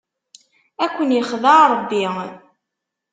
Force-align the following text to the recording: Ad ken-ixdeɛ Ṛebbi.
Ad 0.83 0.89
ken-ixdeɛ 0.95 1.59
Ṛebbi. 1.71 2.05